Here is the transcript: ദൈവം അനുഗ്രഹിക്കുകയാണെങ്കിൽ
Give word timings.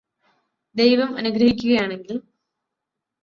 ദൈവം 0.75 1.11
അനുഗ്രഹിക്കുകയാണെങ്കിൽ 1.17 2.17